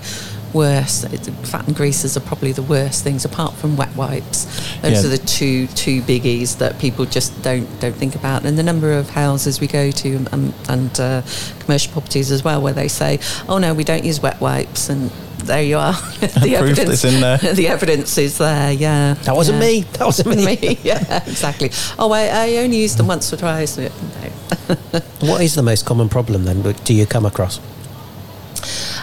worse. 0.52 1.04
Fat 1.44 1.66
and 1.68 1.76
greases 1.76 2.16
are 2.16 2.20
probably 2.20 2.50
the 2.52 2.62
worst 2.62 3.04
things, 3.04 3.24
apart 3.24 3.54
from 3.54 3.76
wet 3.76 3.94
wipes. 3.94 4.44
Those 4.82 4.92
Yeah. 4.92 5.06
are 5.06 5.08
the 5.10 5.18
two 5.18 5.66
two 5.68 6.02
biggies 6.02 6.58
that 6.58 6.78
people 6.78 7.04
just 7.06 7.40
don't 7.42 7.68
don't 7.80 7.94
think 7.94 8.14
about. 8.16 8.44
And 8.44 8.58
the 8.58 8.62
number 8.64 8.92
of 8.92 9.10
houses 9.10 9.60
we 9.60 9.66
go 9.66 9.90
to 9.92 10.26
um, 10.32 10.52
and 10.68 10.98
uh, 11.00 11.22
commercial 11.60 11.92
properties 11.92 12.30
as 12.32 12.42
well, 12.42 12.60
where 12.60 12.72
they 12.72 12.88
say, 12.88 13.20
"Oh 13.48 13.58
no, 13.58 13.74
we 13.74 13.84
don't 13.84 14.04
use 14.04 14.20
wet 14.20 14.40
wipes," 14.40 14.88
and 14.88 15.10
there 15.44 15.62
you 15.62 15.78
are. 15.78 15.92
the 16.20 16.56
Proof 16.58 16.78
it's 16.78 17.04
in 17.04 17.20
there. 17.20 17.38
the 17.54 17.68
evidence 17.68 18.16
is 18.18 18.38
there. 18.38 18.72
Yeah, 18.72 19.14
That 19.24 19.34
wasn't 19.34 19.60
Yeah. 19.62 19.68
me. 19.68 19.80
That 19.92 20.04
wasn't 20.04 20.28
me. 20.36 20.44
me. 20.56 20.78
Yeah, 20.82 21.22
exactly. 21.26 21.70
Oh, 21.98 22.10
I, 22.12 22.26
I 22.26 22.56
only 22.58 22.78
used 22.78 22.98
them 22.98 23.06
once 23.06 23.32
or 23.32 23.36
twice. 23.36 23.76
No. 23.78 23.88
What 25.20 25.40
is 25.42 25.54
the 25.54 25.62
most 25.62 25.86
common 25.86 26.08
problem 26.08 26.44
then? 26.44 26.62
Do 26.62 26.94
you 26.94 27.06
come 27.06 27.26
across? 27.26 27.60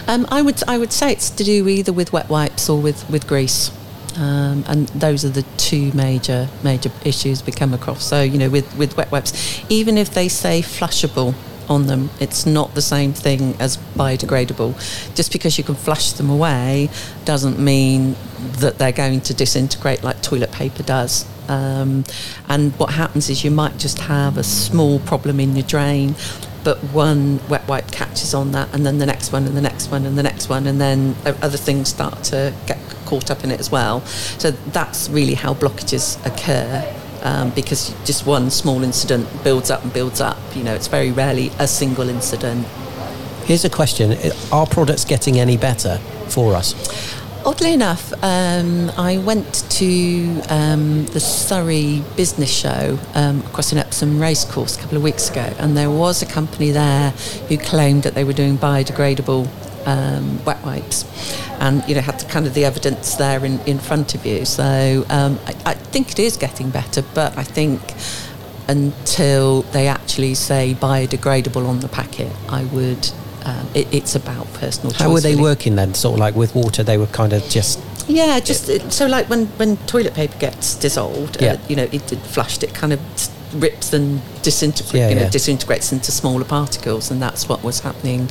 Um, 0.06 0.26
I 0.30 0.40
would 0.42 0.62
I 0.68 0.78
would 0.78 0.92
say 0.92 1.12
it's 1.12 1.28
to 1.30 1.44
do 1.44 1.68
either 1.68 1.92
with 1.92 2.12
wet 2.12 2.28
wipes 2.30 2.68
or 2.68 2.80
with 2.80 3.08
with 3.10 3.26
grease. 3.26 3.70
Um, 4.16 4.64
and 4.66 4.88
those 4.88 5.24
are 5.24 5.28
the 5.28 5.44
two 5.58 5.92
major 5.92 6.48
major 6.64 6.90
issues 7.04 7.44
we 7.44 7.52
come 7.52 7.74
across. 7.74 8.02
So 8.04 8.22
you 8.22 8.38
know, 8.38 8.48
with 8.48 8.74
with 8.76 8.96
wet 8.96 9.10
wipes, 9.12 9.62
even 9.68 9.98
if 9.98 10.14
they 10.14 10.28
say 10.28 10.62
flushable 10.62 11.34
on 11.68 11.86
them, 11.86 12.10
it's 12.20 12.46
not 12.46 12.74
the 12.74 12.82
same 12.82 13.12
thing 13.12 13.54
as 13.60 13.76
biodegradable. 13.76 14.74
Just 15.14 15.32
because 15.32 15.58
you 15.58 15.64
can 15.64 15.74
flush 15.74 16.12
them 16.12 16.30
away 16.30 16.88
doesn't 17.24 17.58
mean 17.58 18.16
that 18.58 18.78
they're 18.78 18.92
going 18.92 19.20
to 19.22 19.34
disintegrate 19.34 20.02
like 20.02 20.22
toilet 20.22 20.52
paper 20.52 20.82
does. 20.82 21.26
Um, 21.48 22.04
and 22.48 22.72
what 22.78 22.90
happens 22.90 23.30
is 23.30 23.42
you 23.44 23.50
might 23.50 23.78
just 23.78 23.98
have 24.00 24.36
a 24.36 24.44
small 24.44 24.98
problem 25.00 25.40
in 25.40 25.56
your 25.56 25.66
drain, 25.66 26.14
but 26.64 26.78
one 26.92 27.40
wet 27.48 27.66
wipe 27.66 27.90
catches 27.90 28.34
on 28.34 28.52
that, 28.52 28.72
and 28.74 28.84
then 28.84 28.98
the 28.98 29.06
next 29.06 29.32
one, 29.32 29.46
and 29.46 29.56
the 29.56 29.62
next 29.62 29.90
one, 29.90 30.04
and 30.04 30.18
the 30.18 30.22
next 30.22 30.48
one, 30.48 30.66
and 30.66 30.80
then 30.80 31.16
other 31.24 31.56
things 31.56 31.88
start 31.88 32.22
to 32.24 32.52
get 32.66 32.78
caught 33.06 33.30
up 33.30 33.44
in 33.44 33.50
it 33.50 33.58
as 33.58 33.70
well. 33.70 34.02
So 34.02 34.50
that's 34.50 35.08
really 35.08 35.34
how 35.34 35.54
blockages 35.54 36.18
occur. 36.26 36.94
Um, 37.22 37.50
because 37.50 37.94
just 38.04 38.26
one 38.26 38.50
small 38.50 38.82
incident 38.82 39.26
builds 39.42 39.70
up 39.70 39.82
and 39.82 39.92
builds 39.92 40.20
up. 40.20 40.38
You 40.54 40.62
know, 40.62 40.74
it's 40.74 40.86
very 40.86 41.10
rarely 41.10 41.50
a 41.58 41.66
single 41.66 42.08
incident. 42.08 42.66
Here's 43.44 43.64
a 43.64 43.70
question: 43.70 44.16
Are 44.52 44.66
products 44.66 45.04
getting 45.04 45.40
any 45.40 45.56
better 45.56 45.98
for 46.28 46.54
us? 46.54 46.74
Oddly 47.44 47.72
enough, 47.72 48.12
um, 48.22 48.90
I 48.98 49.16
went 49.18 49.64
to 49.70 50.42
um, 50.50 51.06
the 51.06 51.20
Surrey 51.20 52.02
Business 52.14 52.50
Show 52.50 52.98
um, 53.14 53.40
across 53.40 53.72
an 53.72 53.78
Epsom 53.78 54.20
racecourse 54.20 54.76
a 54.76 54.80
couple 54.80 54.98
of 54.98 55.02
weeks 55.02 55.30
ago, 55.30 55.54
and 55.58 55.76
there 55.76 55.90
was 55.90 56.20
a 56.20 56.26
company 56.26 56.72
there 56.72 57.10
who 57.48 57.56
claimed 57.56 58.02
that 58.02 58.14
they 58.14 58.24
were 58.24 58.32
doing 58.34 58.58
biodegradable 58.58 59.48
um, 59.88 60.44
wet 60.44 60.62
wipes, 60.64 61.04
and 61.60 61.82
you 61.88 61.94
know 61.94 62.02
had 62.02 62.20
the, 62.20 62.26
kind 62.26 62.46
of 62.46 62.54
the 62.54 62.64
evidence 62.64 63.14
there 63.14 63.44
in, 63.44 63.58
in 63.60 63.78
front 63.78 64.14
of 64.14 64.26
you. 64.26 64.44
So 64.44 65.06
um, 65.08 65.38
I, 65.46 65.54
I 65.72 65.74
think 65.74 66.12
it 66.12 66.18
is 66.18 66.36
getting 66.36 66.70
better, 66.70 67.02
but 67.14 67.36
I 67.38 67.44
think 67.44 67.80
until 68.68 69.62
they 69.72 69.88
actually 69.88 70.34
say 70.34 70.76
biodegradable 70.78 71.66
on 71.66 71.80
the 71.80 71.88
packet, 71.88 72.32
I 72.48 72.64
would. 72.64 73.10
Um, 73.44 73.66
it, 73.74 73.94
it's 73.94 74.14
about 74.14 74.46
personal 74.54 74.90
choice. 74.90 75.00
How 75.00 75.12
were 75.12 75.20
they 75.20 75.30
really. 75.30 75.42
working 75.42 75.76
then? 75.76 75.94
Sort 75.94 76.14
of 76.14 76.20
like 76.20 76.34
with 76.34 76.54
water, 76.54 76.82
they 76.82 76.98
were 76.98 77.06
kind 77.06 77.32
of 77.32 77.42
just 77.48 77.80
Yeah, 78.06 78.40
just 78.40 78.68
it, 78.68 78.92
so 78.92 79.06
like 79.06 79.30
when 79.30 79.46
when 79.56 79.78
toilet 79.86 80.12
paper 80.12 80.36
gets 80.38 80.74
dissolved, 80.74 81.40
Yeah. 81.40 81.52
uh, 81.52 81.58
you 81.68 81.76
know, 81.76 81.84
it, 81.84 82.12
it 82.12 82.18
flushed, 82.18 82.62
it 82.62 82.74
kind 82.74 82.92
of 82.92 83.00
rips 83.54 83.94
and 83.94 84.20
disintegrates, 84.42 84.94
Yeah, 84.94 85.08
you 85.08 85.14
know, 85.14 85.22
yeah. 85.22 85.30
disintegrates 85.30 85.92
into 85.92 86.10
smaller 86.12 86.44
particles, 86.44 87.10
and 87.10 87.22
that's 87.22 87.48
what 87.48 87.62
was 87.64 87.80
happening 87.80 88.28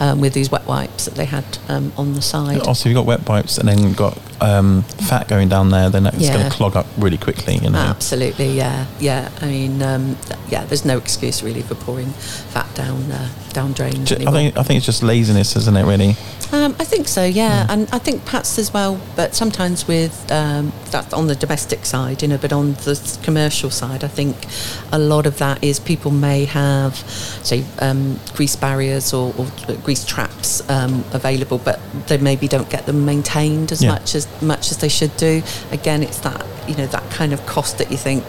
um, 0.00 0.20
with 0.20 0.32
these 0.32 0.50
wet 0.50 0.66
wipes 0.66 1.04
that 1.04 1.14
they 1.14 1.26
had 1.26 1.44
um, 1.68 1.92
on 1.96 2.14
the 2.14 2.22
side. 2.22 2.60
Also, 2.60 2.88
if 2.88 2.92
you've 2.92 3.00
got 3.00 3.06
wet 3.06 3.28
wipes 3.28 3.58
and 3.58 3.68
then 3.68 3.78
you've 3.78 3.96
got 3.96 4.18
um, 4.42 4.82
fat 4.82 5.28
going 5.28 5.48
down 5.48 5.70
there, 5.70 5.90
then 5.90 6.06
it's 6.06 6.28
going 6.30 6.44
to 6.44 6.50
clog 6.50 6.74
up 6.76 6.86
really 6.96 7.18
quickly. 7.18 7.56
You 7.56 7.70
know. 7.70 7.78
Absolutely, 7.78 8.52
yeah, 8.52 8.86
yeah. 8.98 9.30
I 9.40 9.46
mean, 9.46 9.82
um, 9.82 10.16
yeah. 10.48 10.64
There's 10.64 10.84
no 10.84 10.98
excuse 10.98 11.42
really 11.42 11.62
for 11.62 11.74
pouring 11.74 12.08
fat 12.08 12.74
down 12.74 13.12
uh, 13.12 13.28
down 13.52 13.72
drains. 13.72 14.08
Ju- 14.08 14.16
I 14.26 14.30
think 14.30 14.56
I 14.56 14.62
think 14.62 14.78
it's 14.78 14.86
just 14.86 15.02
laziness, 15.02 15.54
isn't 15.56 15.76
it? 15.76 15.84
Really. 15.84 16.16
Um, 16.52 16.74
I 16.80 16.84
think 16.84 17.06
so, 17.06 17.24
yeah, 17.24 17.64
Hmm. 17.64 17.70
and 17.70 17.88
I 17.92 17.98
think 17.98 18.24
perhaps 18.24 18.58
as 18.58 18.72
well, 18.74 19.00
but 19.14 19.36
sometimes 19.36 19.86
with 19.86 20.14
um, 20.32 20.72
that 20.90 21.14
on 21.14 21.28
the 21.28 21.36
domestic 21.36 21.86
side, 21.86 22.22
you 22.22 22.28
know, 22.28 22.38
but 22.38 22.52
on 22.52 22.72
the 22.84 23.18
commercial 23.22 23.70
side, 23.70 24.02
I 24.02 24.08
think 24.08 24.36
a 24.90 24.98
lot 24.98 25.26
of 25.26 25.38
that 25.38 25.62
is 25.62 25.78
people 25.78 26.10
may 26.10 26.46
have, 26.46 26.96
say, 27.44 27.64
um, 27.78 28.18
grease 28.34 28.56
barriers 28.56 29.12
or, 29.12 29.32
or 29.38 29.46
grease 29.84 30.04
traps 30.04 30.68
um, 30.68 31.04
available, 31.12 31.58
but 31.58 31.78
they 32.08 32.18
maybe 32.18 32.48
don't 32.48 32.68
get 32.68 32.84
them 32.86 33.04
maintained 33.04 33.70
as 33.70 33.80
Yeah. 33.82 33.92
much 33.92 34.14
as 34.16 34.26
much 34.42 34.72
as 34.72 34.78
they 34.78 34.88
should 34.88 35.16
do. 35.16 35.42
Again, 35.70 36.02
it's 36.02 36.18
that 36.18 36.44
you 36.66 36.74
know 36.76 36.86
that 36.86 37.08
kind 37.10 37.32
of 37.32 37.44
cost 37.46 37.78
that 37.78 37.90
you 37.92 37.96
think. 37.96 38.24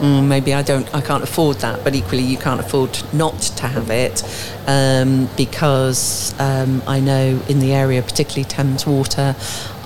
Mm, 0.00 0.28
maybe 0.28 0.54
I 0.54 0.62
don't, 0.62 0.92
I 0.94 1.02
can't 1.02 1.22
afford 1.22 1.56
that, 1.56 1.84
but 1.84 1.94
equally 1.94 2.22
you 2.22 2.38
can't 2.38 2.58
afford 2.58 2.98
not 3.12 3.38
to 3.38 3.66
have 3.66 3.90
it 3.90 4.24
um, 4.66 5.28
because 5.36 6.34
um, 6.40 6.82
I 6.86 7.00
know 7.00 7.38
in 7.50 7.60
the 7.60 7.74
area, 7.74 8.00
particularly 8.00 8.44
Thames 8.44 8.86
Water, 8.86 9.36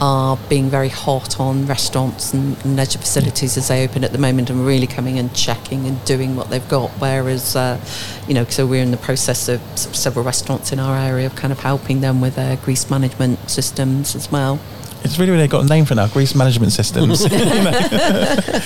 are 0.00 0.38
being 0.48 0.70
very 0.70 0.88
hot 0.88 1.40
on 1.40 1.66
restaurants 1.66 2.32
and, 2.32 2.54
leisure 2.76 3.00
facilities 3.00 3.56
as 3.56 3.66
they 3.66 3.84
open 3.84 4.04
at 4.04 4.12
the 4.12 4.18
moment 4.18 4.50
and 4.50 4.64
really 4.64 4.86
coming 4.86 5.18
and 5.18 5.34
checking 5.34 5.84
and 5.88 6.04
doing 6.04 6.36
what 6.36 6.48
they've 6.48 6.68
got. 6.68 6.90
Whereas, 7.00 7.56
uh, 7.56 7.80
you 8.28 8.34
know, 8.34 8.44
so 8.44 8.68
we're 8.68 8.82
in 8.82 8.92
the 8.92 8.96
process 8.96 9.48
of 9.48 9.60
several 9.76 10.24
restaurants 10.24 10.70
in 10.70 10.78
our 10.78 10.96
area 10.96 11.26
of 11.26 11.34
kind 11.34 11.52
of 11.52 11.58
helping 11.58 12.02
them 12.02 12.20
with 12.20 12.36
their 12.36 12.56
grease 12.58 12.88
management 12.88 13.50
systems 13.50 14.14
as 14.14 14.30
well. 14.30 14.60
It's 15.04 15.18
really 15.18 15.32
really 15.32 15.48
got 15.48 15.64
a 15.64 15.66
name 15.68 15.84
for 15.84 15.94
now. 15.94 16.08
Grease 16.08 16.34
management 16.34 16.72
systems. 16.72 17.24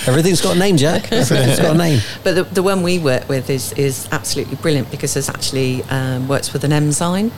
Everything's 0.07 0.41
got 0.41 0.55
a 0.55 0.59
name, 0.59 0.77
Jack. 0.77 1.03
Everything's 1.11 1.59
got 1.59 1.75
a 1.75 1.77
name. 1.77 1.99
But 2.23 2.35
the, 2.35 2.43
the 2.43 2.63
one 2.63 2.81
we 2.81 2.97
work 2.99 3.27
with 3.29 3.49
is, 3.49 3.73
is 3.73 4.07
absolutely 4.11 4.55
brilliant 4.55 4.89
because 4.91 5.15
it 5.15 5.29
actually 5.29 5.83
um, 5.89 6.27
works 6.27 6.53
with 6.53 6.63
an 6.63 6.71
enzyme, 6.71 7.31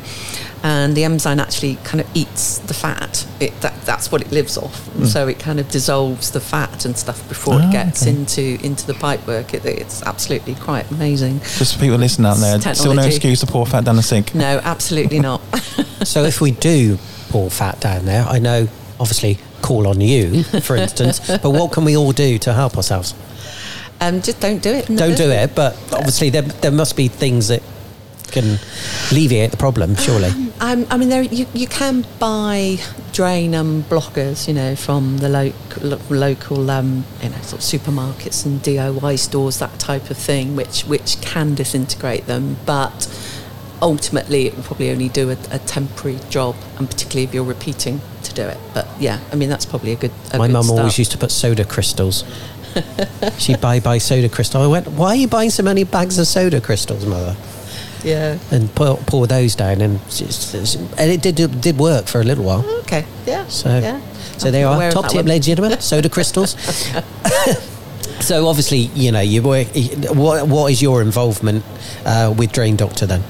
and 0.63 0.95
the 0.95 1.03
enzyme 1.03 1.39
actually 1.39 1.75
kind 1.83 2.01
of 2.01 2.07
eats 2.15 2.59
the 2.59 2.73
fat. 2.73 3.25
It, 3.39 3.59
that, 3.61 3.73
that's 3.81 4.11
what 4.11 4.21
it 4.21 4.31
lives 4.31 4.57
off. 4.57 4.93
And 4.95 5.07
So 5.07 5.27
it 5.27 5.39
kind 5.39 5.59
of 5.59 5.69
dissolves 5.69 6.31
the 6.31 6.39
fat 6.39 6.85
and 6.85 6.95
stuff 6.97 7.27
before 7.27 7.55
Ah, 7.55 7.67
it 7.69 7.71
gets 7.71 8.03
okay. 8.03 8.11
into 8.11 8.63
into 8.63 8.85
the 8.85 8.93
pipework. 8.93 9.53
It, 9.53 9.65
it's 9.65 10.03
absolutely 10.03 10.55
quite 10.55 10.89
amazing. 10.91 11.39
just 11.39 11.73
for 11.73 11.79
people 11.81 11.97
listening 11.97 12.27
out 12.27 12.37
there, 12.37 12.55
It's 12.57 12.79
still 12.79 12.93
no 12.93 13.01
excuse 13.03 13.39
to 13.41 13.47
pour 13.47 13.65
fat 13.65 13.83
down 13.83 13.95
the 13.95 14.03
sink. 14.03 14.35
No, 14.35 14.59
absolutely 14.63 15.19
not. 15.19 15.41
So 16.03 16.23
if 16.23 16.41
we 16.41 16.49
do 16.49 16.97
pour 17.29 17.51
fat 17.51 17.79
down 17.79 18.05
there, 18.05 18.25
I 18.27 18.39
know 18.39 18.67
obviously 19.01 19.37
call 19.61 19.87
on 19.87 19.99
you, 19.99 20.43
for 20.43 20.77
instance, 20.77 21.19
but 21.43 21.49
what 21.49 21.73
can 21.73 21.83
we 21.83 21.97
all 21.97 22.13
do 22.13 22.37
to 22.37 22.53
help 22.53 22.77
ourselves? 22.77 23.13
um, 24.01 24.21
just 24.21 24.41
don't 24.41 24.61
do 24.61 24.69
it. 24.71 24.87
Don't 24.87 25.15
do 25.15 25.29
it, 25.29 25.55
but 25.55 25.73
obviously 25.93 26.31
there, 26.31 26.41
there 26.41 26.71
must 26.71 26.97
be 26.97 27.07
things 27.07 27.49
that 27.49 27.61
can 28.31 28.57
alleviate 29.11 29.51
the 29.51 29.57
problem, 29.57 29.95
surely. 29.95 30.29
Um, 30.59 30.87
I 30.89 30.97
mean, 30.97 31.09
there 31.09 31.21
you, 31.21 31.45
you 31.53 31.67
can 31.67 32.05
buy 32.17 32.77
drain 33.13 33.53
um, 33.53 33.83
blockers, 33.83 34.47
you 34.47 34.53
know, 34.53 34.75
from 34.75 35.19
the 35.19 35.29
lo- 35.29 35.53
lo- 35.81 36.01
local, 36.09 36.71
um, 36.71 37.05
you 37.21 37.29
know, 37.29 37.41
sort 37.41 37.61
of 37.61 37.81
supermarkets 37.81 38.45
and 38.45 38.59
DIY 38.61 39.19
stores, 39.19 39.59
that 39.59 39.77
type 39.79 40.09
of 40.09 40.17
thing, 40.17 40.55
which 40.55 40.81
which 40.83 41.21
can 41.21 41.53
disintegrate 41.53 42.25
them, 42.25 42.57
but 42.65 43.07
ultimately 43.81 44.47
it 44.47 44.55
will 44.55 44.63
probably 44.63 44.89
only 44.91 45.09
do 45.09 45.29
a, 45.29 45.37
a 45.51 45.59
temporary 45.59 46.19
job, 46.29 46.55
and 46.79 46.89
particularly 46.89 47.25
if 47.25 47.33
you're 47.33 47.43
repeating 47.43 48.01
to 48.33 48.43
do 48.43 48.47
it. 48.47 48.57
But 48.73 48.87
yeah, 48.99 49.19
I 49.31 49.35
mean, 49.35 49.49
that's 49.49 49.65
probably 49.65 49.91
a 49.93 49.95
good. 49.95 50.11
A 50.33 50.37
My 50.37 50.47
good 50.47 50.53
mum 50.53 50.63
start. 50.63 50.79
always 50.79 50.97
used 50.97 51.11
to 51.11 51.17
put 51.17 51.31
soda 51.31 51.63
crystals. 51.65 52.23
She'd 53.37 53.59
buy 53.61 53.79
buy 53.79 53.97
soda 53.99 54.29
crystal. 54.29 54.61
I 54.61 54.67
went, 54.67 54.87
why 54.87 55.07
are 55.09 55.15
you 55.15 55.27
buying 55.27 55.49
so 55.49 55.63
many 55.63 55.83
bags 55.83 56.17
of 56.17 56.27
soda 56.27 56.61
crystals, 56.61 57.05
mother? 57.05 57.35
Yeah. 58.03 58.39
And 58.49 58.73
pour, 58.73 58.97
pour 58.97 59.27
those 59.27 59.53
down, 59.55 59.81
and 59.81 59.95
it's- 60.07 60.53
it's- 60.55 60.75
and 60.97 61.11
it 61.11 61.21
did 61.21 61.61
did 61.61 61.77
work 61.77 62.07
for 62.07 62.19
a 62.21 62.23
little 62.23 62.43
while. 62.45 62.65
Okay. 62.81 63.05
Yeah. 63.27 63.45
So, 63.47 63.69
yeah. 63.69 63.99
so 64.37 64.47
I'm 64.49 64.65
are, 64.65 64.91
top 64.91 65.09
tip, 65.09 65.25
ladies 65.25 65.47
and 65.49 65.57
gentlemen, 65.57 65.81
soda 65.81 66.09
crystals. 66.15 66.55
so 68.21 68.47
obviously, 68.47 68.89
you 68.95 69.11
know, 69.11 69.19
you 69.21 69.41
work. 69.43 69.67
What 70.15 70.47
what 70.47 70.71
is 70.71 70.81
your 70.81 71.01
involvement 71.01 71.63
uh, 72.05 72.33
with 72.35 72.51
Drain 72.51 72.75
Doctor 72.75 73.05
then? 73.05 73.23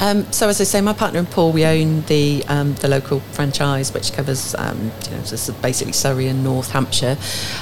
Um, 0.00 0.30
so 0.32 0.48
as 0.48 0.60
I 0.60 0.64
say, 0.64 0.80
my 0.80 0.92
partner 0.92 1.18
and 1.18 1.30
Paul, 1.30 1.52
we 1.52 1.64
own 1.64 2.02
the 2.02 2.44
um, 2.48 2.74
the 2.74 2.88
local 2.88 3.20
franchise, 3.20 3.92
which 3.92 4.12
covers 4.12 4.54
um, 4.54 4.90
you 5.04 5.16
know 5.16 5.60
basically 5.62 5.92
Surrey 5.92 6.28
and 6.28 6.42
North 6.42 6.70
Hampshire, 6.70 7.16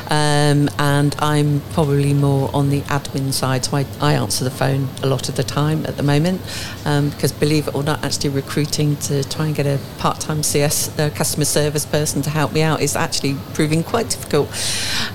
um, 0.08 0.68
and 0.78 1.16
I'm 1.18 1.60
probably 1.72 2.14
more 2.14 2.50
on 2.54 2.70
the 2.70 2.82
admin 2.82 3.32
side. 3.32 3.64
So 3.64 3.76
I, 3.76 3.86
I 4.00 4.14
answer 4.14 4.44
the 4.44 4.50
phone 4.50 4.88
a 5.02 5.06
lot 5.06 5.28
of 5.28 5.36
the 5.36 5.42
time 5.42 5.84
at 5.86 5.96
the 5.96 6.02
moment, 6.02 6.40
um, 6.84 7.10
because 7.10 7.32
believe 7.32 7.68
it 7.68 7.74
or 7.74 7.82
not, 7.82 8.04
actually 8.04 8.30
recruiting 8.30 8.96
to 8.96 9.24
try 9.24 9.46
and 9.46 9.54
get 9.54 9.66
a 9.66 9.78
part-time 9.98 10.42
CS 10.42 10.98
uh, 10.98 11.10
customer 11.14 11.44
service 11.44 11.86
person 11.86 12.22
to 12.22 12.30
help 12.30 12.52
me 12.52 12.62
out 12.62 12.80
is 12.80 12.96
actually 12.96 13.36
proving 13.54 13.82
quite 13.82 14.10
difficult. 14.10 14.48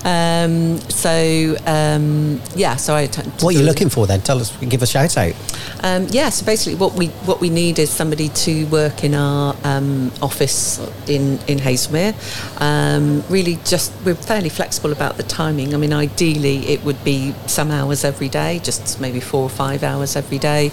Um, 0.04 0.78
so 0.90 1.56
um, 1.66 2.40
yeah, 2.54 2.76
so 2.76 2.94
I 2.94 3.06
What 3.06 3.54
are 3.54 3.58
you 3.58 3.64
looking 3.64 3.88
for 3.88 4.06
then? 4.06 4.20
Tell 4.20 4.40
us. 4.40 4.54
Give 4.56 4.82
a 4.82 4.86
shout 4.86 5.16
out. 5.16 5.34
um, 5.82 6.06
yeah, 6.10 6.30
so 6.30 6.44
basically, 6.44 6.63
what 6.66 6.94
we 6.94 7.08
what 7.26 7.40
we 7.40 7.50
need 7.50 7.78
is 7.78 7.90
somebody 7.90 8.28
to 8.30 8.64
work 8.66 9.04
in 9.04 9.14
our 9.14 9.56
um, 9.64 10.10
office 10.22 10.78
in 11.08 11.38
in 11.46 11.58
Haslemere. 11.58 12.14
Um, 12.60 13.22
really, 13.28 13.58
just 13.64 13.92
we're 14.04 14.14
fairly 14.14 14.48
flexible 14.48 14.92
about 14.92 15.16
the 15.16 15.22
timing. 15.22 15.74
I 15.74 15.76
mean, 15.76 15.92
ideally, 15.92 16.66
it 16.66 16.84
would 16.84 17.02
be 17.04 17.34
some 17.46 17.70
hours 17.70 18.04
every 18.04 18.28
day, 18.28 18.60
just 18.62 19.00
maybe 19.00 19.20
four 19.20 19.42
or 19.42 19.50
five 19.50 19.82
hours 19.82 20.16
every 20.16 20.38
day. 20.38 20.70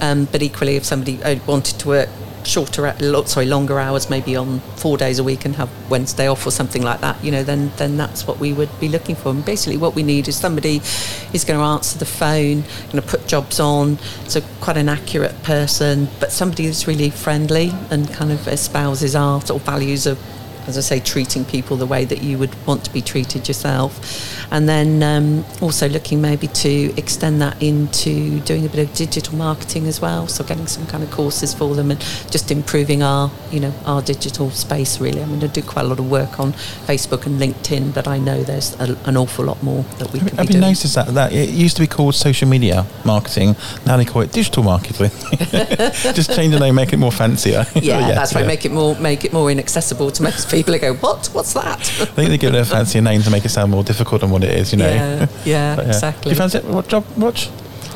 Um, 0.00 0.26
but 0.26 0.42
equally, 0.42 0.76
if 0.76 0.84
somebody 0.84 1.22
uh, 1.22 1.36
wanted 1.46 1.78
to 1.80 1.88
work 1.88 2.08
shorter, 2.44 2.86
uh, 2.86 3.24
sorry, 3.24 3.46
longer 3.46 3.78
hours, 3.78 4.10
maybe 4.10 4.36
on 4.36 4.60
four 4.76 4.96
days 4.96 5.18
a 5.18 5.24
week 5.24 5.44
and 5.44 5.56
have 5.56 5.70
Wednesday 5.90 6.28
off 6.28 6.46
or 6.46 6.50
something 6.50 6.82
like 6.82 7.00
that, 7.00 7.22
you 7.24 7.30
know, 7.30 7.42
then 7.42 7.70
then 7.76 7.96
that's 7.96 8.26
what 8.26 8.38
we 8.38 8.52
would 8.52 8.70
be 8.80 8.88
looking 8.88 9.14
for. 9.14 9.30
And 9.30 9.44
basically, 9.44 9.76
what 9.76 9.94
we 9.94 10.02
need 10.02 10.28
is 10.28 10.36
somebody 10.36 10.78
who's 11.30 11.44
going 11.44 11.58
to 11.58 11.64
answer 11.64 11.98
the 11.98 12.06
phone, 12.06 12.62
going 12.90 13.02
to 13.02 13.02
put 13.02 13.26
jobs 13.26 13.60
on, 13.60 13.98
so 14.28 14.40
quite 14.60 14.76
an 14.76 14.88
accurate 14.88 15.42
person, 15.42 16.08
but 16.18 16.32
somebody 16.32 16.66
that's 16.66 16.86
really 16.86 17.10
friendly 17.10 17.72
and 17.90 18.08
kind 18.12 18.32
of 18.32 18.46
espouses 18.48 19.14
our 19.14 19.40
sort 19.42 19.60
of 19.60 19.66
values 19.66 20.06
of. 20.06 20.18
As 20.66 20.76
I 20.76 20.80
say, 20.80 21.00
treating 21.00 21.44
people 21.44 21.76
the 21.76 21.86
way 21.86 22.04
that 22.04 22.22
you 22.22 22.38
would 22.38 22.54
want 22.66 22.84
to 22.84 22.92
be 22.92 23.00
treated 23.00 23.48
yourself, 23.48 24.52
and 24.52 24.68
then 24.68 25.02
um, 25.02 25.44
also 25.60 25.88
looking 25.88 26.20
maybe 26.20 26.46
to 26.48 26.92
extend 26.96 27.40
that 27.42 27.62
into 27.62 28.40
doing 28.40 28.66
a 28.66 28.68
bit 28.68 28.88
of 28.88 28.94
digital 28.94 29.36
marketing 29.36 29.86
as 29.86 30.00
well. 30.00 30.26
So 30.28 30.44
getting 30.44 30.66
some 30.66 30.86
kind 30.86 31.02
of 31.02 31.10
courses 31.10 31.54
for 31.54 31.74
them 31.74 31.90
and 31.90 32.00
just 32.30 32.50
improving 32.50 33.02
our, 33.02 33.30
you 33.50 33.60
know, 33.60 33.72
our 33.86 34.02
digital 34.02 34.50
space. 34.50 35.00
Really, 35.00 35.22
I 35.22 35.26
mean, 35.26 35.42
I 35.42 35.46
do 35.46 35.62
quite 35.62 35.84
a 35.84 35.88
lot 35.88 35.98
of 35.98 36.10
work 36.10 36.40
on 36.40 36.52
Facebook 36.52 37.26
and 37.26 37.40
LinkedIn, 37.40 37.94
but 37.94 38.06
I 38.08 38.18
know 38.18 38.42
there's 38.42 38.78
a, 38.80 38.96
an 39.04 39.16
awful 39.16 39.44
lot 39.44 39.62
more 39.62 39.82
that 39.98 40.12
we 40.12 40.18
can 40.18 40.36
Have 40.36 40.48
be 40.48 40.54
you 40.54 40.60
doing. 40.60 40.72
noticed 40.72 40.94
that 40.94 41.14
that 41.14 41.32
it 41.32 41.50
used 41.50 41.76
to 41.76 41.82
be 41.82 41.86
called 41.86 42.14
social 42.14 42.48
media 42.48 42.86
marketing? 43.04 43.56
Now 43.86 43.96
they 43.96 44.04
call 44.04 44.22
it 44.22 44.32
digital 44.32 44.62
marketing. 44.62 45.10
Just 46.14 46.34
change 46.34 46.52
the 46.52 46.60
name, 46.60 46.74
make 46.74 46.92
it 46.92 46.98
more 46.98 47.12
fancier. 47.12 47.66
Yeah, 47.74 48.00
that's 48.14 48.34
why 48.34 48.42
yeah. 48.42 48.46
make 48.46 48.64
it 48.64 48.72
more 48.72 48.94
make 48.96 49.24
it 49.24 49.32
more 49.32 49.50
inaccessible 49.50 50.10
to 50.10 50.22
most 50.22 50.49
people. 50.50 50.72
They 50.72 50.78
go, 50.78 50.94
what? 50.94 51.26
What's 51.32 51.52
that? 51.54 51.78
I 51.78 52.04
think 52.04 52.28
they 52.30 52.38
give 52.38 52.54
it 52.54 52.58
a 52.58 52.64
fancier 52.64 53.02
name 53.02 53.22
to 53.22 53.30
make 53.30 53.44
it 53.44 53.50
sound 53.50 53.70
more 53.70 53.84
difficult 53.84 54.20
than 54.20 54.30
what 54.30 54.44
it 54.44 54.50
is. 54.50 54.72
You 54.72 54.78
know. 54.78 54.88
Yeah, 54.88 55.26
yeah, 55.44 55.76
But, 55.76 55.86
exactly. 55.86 56.24
Do 56.24 56.30
you 56.30 56.36
fancy 56.36 56.58
it? 56.58 56.64
What 56.64 56.88
job? 56.88 57.04
Watch. 57.16 57.50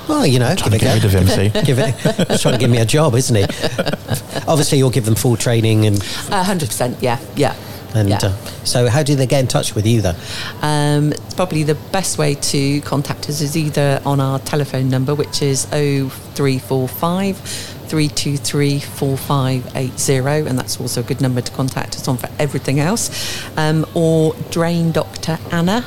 Well, 0.09 0.27
you 0.27 0.39
know, 0.39 0.55
Trying 0.55 0.71
to 0.71 0.77
it 0.77 0.81
get 0.83 0.95
rid 0.95 1.05
of 1.05 1.13
him. 1.13 1.27
See. 1.27 1.49
give 1.65 1.79
it. 1.79 1.95
He's 2.29 2.43
trying 2.43 2.55
to 2.55 2.61
give 2.61 2.71
me 2.71 2.79
a 2.79 2.85
job, 2.85 3.15
isn't 3.15 3.35
he? 3.35 3.43
Obviously, 4.47 4.79
you'll 4.79 4.91
give 4.91 5.07
them 5.07 5.15
full 5.15 5.37
training 5.37 5.87
and 5.87 6.03
hundred 6.03 6.69
percent. 6.69 6.99
Yeah, 7.03 7.19
yeah. 7.37 7.55
and. 7.95 8.09
yeah. 8.11 8.19
Uh, 8.23 8.35
so, 8.65 8.89
how 8.89 9.03
do 9.03 9.15
they 9.15 9.27
get 9.27 9.41
in 9.41 9.47
touch 9.47 9.75
with 9.75 9.87
you 9.87 10.01
then? 10.01 10.17
Um, 10.63 11.13
it's 11.13 11.35
probably 11.35 11.65
the 11.65 11.75
best 11.93 12.17
way 12.17 12.35
to 12.35 12.81
contact 12.81 13.29
us 13.29 13.43
is 13.43 13.57
either 13.57 14.01
on 14.07 14.21
our 14.21 14.39
telephone 14.39 14.89
number, 14.89 15.15
which 15.15 15.43
is 15.43 15.67
0345 15.67 17.74
323 17.89 18.81
4580, 18.81 20.49
and 20.49 20.59
that's 20.59 20.81
also 20.81 21.01
a 21.01 21.05
good 21.05 21.21
number 21.21 21.41
to 21.41 21.53
contact 21.53 21.95
us 21.97 22.09
on 22.09 22.17
for 22.17 22.29
everything 22.39 22.81
else, 22.81 23.11
um, 23.57 23.87
or 23.95 24.35
drain 24.51 24.91
Dr. 24.93 25.39
Anna 25.51 25.85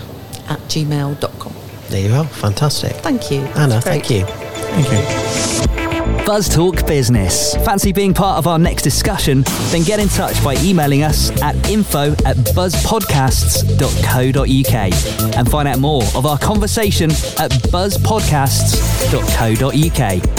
at 0.47 0.59
gmail.com. 0.61 1.53
There 1.89 2.09
you 2.09 2.13
are. 2.15 2.25
Fantastic. 2.25 2.93
Thank 2.97 3.31
you. 3.31 3.41
Anna, 3.55 3.79
thank 3.81 4.09
you. 4.09 4.25
Thank 4.25 4.91
you. 4.91 5.03
Buzz 6.25 6.49
Talk 6.53 6.85
Business. 6.85 7.55
Fancy 7.63 7.93
being 7.93 8.13
part 8.13 8.37
of 8.37 8.47
our 8.47 8.59
next 8.59 8.83
discussion? 8.83 9.43
Then 9.69 9.83
get 9.83 10.01
in 10.01 10.09
touch 10.09 10.43
by 10.43 10.55
emailing 10.57 11.03
us 11.03 11.31
at 11.41 11.55
info 11.69 12.11
at 12.25 12.35
buzzpodcasts.co.uk 12.53 15.35
and 15.37 15.49
find 15.49 15.67
out 15.69 15.79
more 15.79 16.03
of 16.15 16.25
our 16.25 16.37
conversation 16.37 17.11
at 17.11 17.51
buzzpodcasts.co.uk. 17.71 20.36